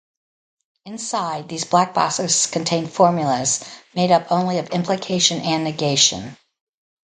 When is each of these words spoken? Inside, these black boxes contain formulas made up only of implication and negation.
Inside, 0.83 1.47
these 1.47 1.63
black 1.63 1.93
boxes 1.93 2.47
contain 2.47 2.87
formulas 2.87 3.63
made 3.93 4.09
up 4.09 4.31
only 4.31 4.57
of 4.57 4.69
implication 4.71 5.39
and 5.41 5.63
negation. 5.63 6.37